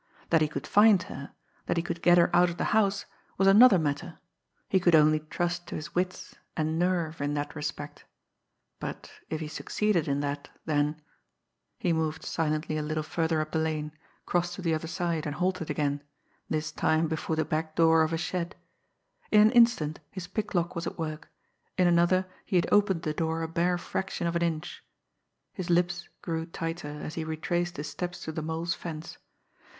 [0.31, 1.31] That he could find her,
[1.67, 3.05] that he could get her out of the house
[3.37, 4.17] was another matter
[4.67, 8.05] he could only trust to his wits and nerve in that respect.
[8.79, 10.99] But if he succeeded in that, then
[11.77, 13.91] he moved silently a little further up the lane,
[14.25, 16.01] crossed to the other side and halted again,
[16.49, 18.55] this time before the back door of a shed.
[19.29, 21.29] In an instant his picklock was at work;
[21.77, 24.83] in another he had opened the door a bare fraction of an inch.
[25.53, 29.19] His lips grew tighter, as he retraced his steps to the Mole's fence.